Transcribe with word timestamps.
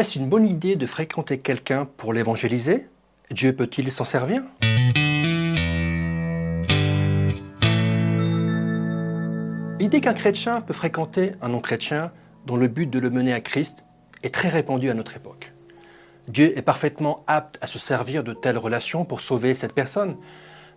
Est-ce 0.00 0.18
une 0.18 0.30
bonne 0.30 0.46
idée 0.46 0.76
de 0.76 0.86
fréquenter 0.86 1.40
quelqu'un 1.40 1.86
pour 1.98 2.14
l'évangéliser? 2.14 2.86
Dieu 3.30 3.54
peut-il 3.54 3.92
s'en 3.92 4.06
servir? 4.06 4.42
L'idée 9.78 10.00
qu'un 10.00 10.14
chrétien 10.14 10.62
peut 10.62 10.72
fréquenter 10.72 11.32
un 11.42 11.50
non-chrétien 11.50 12.12
dont 12.46 12.56
le 12.56 12.68
but 12.68 12.88
de 12.88 12.98
le 12.98 13.10
mener 13.10 13.34
à 13.34 13.42
Christ 13.42 13.84
est 14.22 14.32
très 14.32 14.48
répandue 14.48 14.88
à 14.88 14.94
notre 14.94 15.16
époque. 15.16 15.52
Dieu 16.28 16.56
est 16.56 16.62
parfaitement 16.62 17.22
apte 17.26 17.58
à 17.60 17.66
se 17.66 17.78
servir 17.78 18.24
de 18.24 18.32
telles 18.32 18.56
relations 18.56 19.04
pour 19.04 19.20
sauver 19.20 19.52
cette 19.52 19.74
personne, 19.74 20.16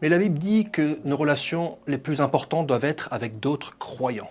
mais 0.00 0.08
la 0.08 0.16
Bible 0.16 0.38
dit 0.38 0.70
que 0.70 0.98
nos 1.04 1.18
relations 1.18 1.76
les 1.86 1.98
plus 1.98 2.22
importantes 2.22 2.66
doivent 2.66 2.86
être 2.86 3.12
avec 3.12 3.38
d'autres 3.38 3.76
croyants. 3.76 4.30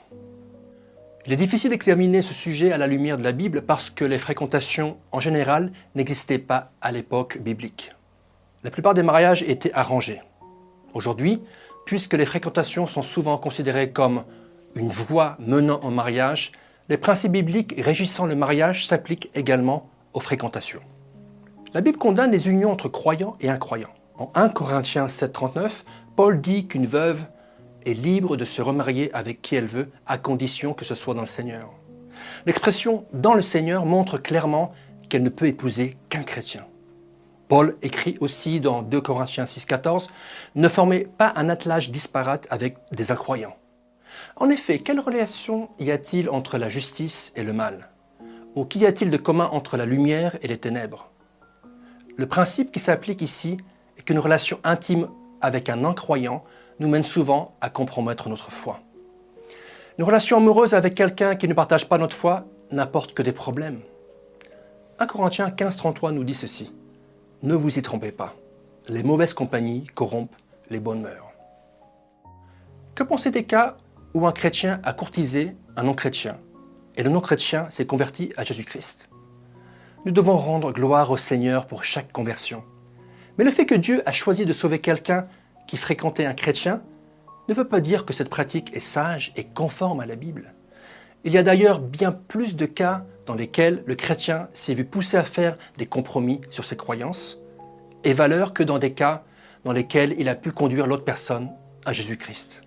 Il 1.25 1.33
est 1.33 1.37
difficile 1.37 1.71
d'examiner 1.71 2.21
ce 2.21 2.33
sujet 2.33 2.71
à 2.71 2.77
la 2.77 2.87
lumière 2.87 3.17
de 3.17 3.23
la 3.23 3.33
Bible 3.33 3.61
parce 3.61 3.89
que 3.89 4.05
les 4.05 4.17
fréquentations 4.17 4.97
en 5.11 5.19
général 5.19 5.71
n'existaient 5.93 6.39
pas 6.39 6.71
à 6.81 6.93
l'époque 6.93 7.39
biblique. 7.39 7.91
La 8.63 8.71
plupart 8.71 8.93
des 8.93 9.03
mariages 9.03 9.43
étaient 9.43 9.73
arrangés. 9.73 10.21
Aujourd'hui, 10.93 11.41
puisque 11.85 12.13
les 12.13 12.25
fréquentations 12.25 12.87
sont 12.87 13.01
souvent 13.01 13.37
considérées 13.37 13.91
comme 13.91 14.23
une 14.75 14.89
voie 14.89 15.35
menant 15.39 15.81
au 15.83 15.89
mariage, 15.89 16.53
les 16.87 16.97
principes 16.97 17.33
bibliques 17.33 17.75
régissant 17.77 18.25
le 18.25 18.35
mariage 18.35 18.87
s'appliquent 18.87 19.29
également 19.35 19.89
aux 20.13 20.21
fréquentations. 20.21 20.81
La 21.73 21.81
Bible 21.81 21.97
condamne 21.97 22.31
les 22.31 22.47
unions 22.47 22.71
entre 22.71 22.87
croyants 22.87 23.33
et 23.41 23.49
incroyants. 23.49 23.93
En 24.17 24.31
1 24.35 24.49
Corinthiens 24.49 25.07
7,39, 25.07 25.83
Paul 26.15 26.41
dit 26.41 26.65
qu'une 26.65 26.87
veuve 26.87 27.25
est 27.89 27.93
libre 27.93 28.37
de 28.37 28.45
se 28.45 28.61
remarier 28.61 29.13
avec 29.13 29.41
qui 29.41 29.55
elle 29.55 29.65
veut, 29.65 29.89
à 30.05 30.17
condition 30.17 30.73
que 30.73 30.85
ce 30.85 30.95
soit 30.95 31.13
dans 31.13 31.21
le 31.21 31.27
Seigneur. 31.27 31.71
L'expression 32.45 33.05
dans 33.13 33.33
le 33.33 33.41
Seigneur 33.41 33.85
montre 33.85 34.17
clairement 34.17 34.73
qu'elle 35.09 35.23
ne 35.23 35.29
peut 35.29 35.47
épouser 35.47 35.95
qu'un 36.09 36.23
chrétien. 36.23 36.65
Paul 37.47 37.77
écrit 37.81 38.17
aussi 38.19 38.59
dans 38.59 38.83
2 38.83 39.01
Corinthiens 39.01 39.45
6,14 39.45 40.07
Ne 40.55 40.67
formez 40.67 41.05
pas 41.05 41.33
un 41.35 41.49
attelage 41.49 41.89
disparate 41.89 42.47
avec 42.51 42.77
des 42.91 43.11
incroyants. 43.11 43.55
En 44.35 44.49
effet, 44.49 44.79
quelle 44.79 44.99
relation 44.99 45.69
y 45.79 45.91
a-t-il 45.91 46.29
entre 46.29 46.57
la 46.57 46.69
justice 46.69 47.33
et 47.35 47.43
le 47.43 47.53
mal? 47.53 47.89
Ou 48.55 48.65
qu'y 48.65 48.85
a-t-il 48.85 49.09
de 49.09 49.17
commun 49.17 49.49
entre 49.51 49.77
la 49.77 49.85
lumière 49.85 50.37
et 50.41 50.47
les 50.47 50.57
ténèbres? 50.57 51.11
Le 52.17 52.27
principe 52.27 52.71
qui 52.71 52.79
s'applique 52.79 53.21
ici 53.21 53.57
est 53.97 54.03
qu'une 54.03 54.19
relation 54.19 54.59
intime 54.63 55.07
avec 55.41 55.69
un 55.69 55.85
incroyant 55.85 56.43
nous 56.79 56.87
mène 56.87 57.03
souvent 57.03 57.45
à 57.61 57.69
compromettre 57.69 58.29
notre 58.29 58.51
foi. 58.51 58.79
Une 59.97 60.05
relation 60.05 60.37
amoureuse 60.37 60.73
avec 60.73 60.95
quelqu'un 60.95 61.35
qui 61.35 61.47
ne 61.47 61.53
partage 61.53 61.87
pas 61.89 61.97
notre 61.97 62.15
foi 62.15 62.45
n'apporte 62.71 63.13
que 63.13 63.21
des 63.21 63.33
problèmes. 63.33 63.81
1 64.99 65.07
Corinthiens 65.07 65.49
15.33 65.49 66.11
nous 66.11 66.23
dit 66.23 66.33
ceci. 66.33 66.73
Ne 67.43 67.53
vous 67.53 67.77
y 67.77 67.81
trompez 67.81 68.11
pas. 68.11 68.35
Les 68.87 69.03
mauvaises 69.03 69.33
compagnies 69.33 69.87
corrompent 69.95 70.35
les 70.69 70.79
bonnes 70.79 71.01
mœurs. 71.01 71.31
Que 72.95 73.03
penser 73.03 73.31
des 73.31 73.43
cas 73.43 73.77
où 74.13 74.27
un 74.27 74.31
chrétien 74.31 74.81
a 74.83 74.93
courtisé 74.93 75.55
un 75.75 75.83
non-chrétien 75.83 76.37
et 76.95 77.03
le 77.03 77.09
non-chrétien 77.09 77.69
s'est 77.69 77.85
converti 77.85 78.33
à 78.35 78.43
Jésus-Christ? 78.43 79.09
Nous 80.05 80.11
devons 80.11 80.37
rendre 80.37 80.71
gloire 80.71 81.11
au 81.11 81.17
Seigneur 81.17 81.65
pour 81.65 81.83
chaque 81.83 82.11
conversion. 82.11 82.63
Mais 83.39 83.45
le 83.45 83.51
fait 83.51 83.65
que 83.65 83.73
Dieu 83.73 84.03
a 84.05 84.11
choisi 84.11 84.45
de 84.45 84.51
sauver 84.51 84.79
quelqu'un 84.79 85.25
qui 85.65 85.77
fréquentait 85.77 86.25
un 86.25 86.33
chrétien 86.33 86.81
ne 87.47 87.53
veut 87.53 87.69
pas 87.69 87.79
dire 87.79 88.03
que 88.03 88.11
cette 88.11 88.27
pratique 88.27 88.75
est 88.75 88.81
sage 88.81 89.31
et 89.37 89.45
conforme 89.45 90.01
à 90.01 90.05
la 90.05 90.17
Bible. 90.17 90.53
Il 91.23 91.31
y 91.31 91.37
a 91.37 91.43
d'ailleurs 91.43 91.79
bien 91.79 92.11
plus 92.11 92.57
de 92.57 92.65
cas 92.65 93.05
dans 93.27 93.35
lesquels 93.35 93.81
le 93.85 93.95
chrétien 93.95 94.49
s'est 94.51 94.73
vu 94.73 94.83
poussé 94.83 95.15
à 95.15 95.23
faire 95.23 95.57
des 95.77 95.85
compromis 95.85 96.41
sur 96.49 96.65
ses 96.65 96.75
croyances 96.75 97.39
et 98.03 98.11
valeurs 98.11 98.51
que 98.51 98.61
dans 98.61 98.77
des 98.77 98.91
cas 98.91 99.23
dans 99.63 99.71
lesquels 99.71 100.15
il 100.19 100.27
a 100.27 100.35
pu 100.35 100.51
conduire 100.51 100.85
l'autre 100.85 101.05
personne 101.05 101.49
à 101.85 101.93
Jésus-Christ. 101.93 102.63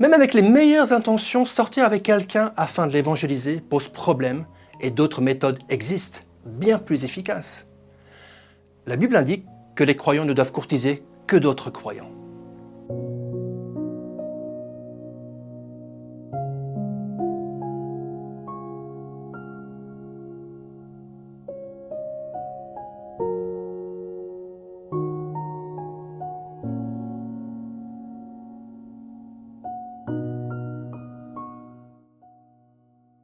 Même 0.00 0.14
avec 0.14 0.34
les 0.34 0.42
meilleures 0.42 0.92
intentions, 0.92 1.44
sortir 1.44 1.84
avec 1.84 2.02
quelqu'un 2.02 2.52
afin 2.56 2.88
de 2.88 2.92
l'évangéliser 2.92 3.60
pose 3.60 3.86
problème 3.86 4.46
et 4.80 4.90
d'autres 4.90 5.22
méthodes 5.22 5.60
existent, 5.68 6.22
bien 6.44 6.80
plus 6.80 7.04
efficaces. 7.04 7.67
La 8.88 8.96
Bible 8.96 9.16
indique 9.16 9.44
que 9.74 9.84
les 9.84 9.96
croyants 9.96 10.24
ne 10.24 10.32
doivent 10.32 10.50
courtiser 10.50 11.04
que 11.26 11.36
d'autres 11.36 11.68
croyants. 11.68 12.17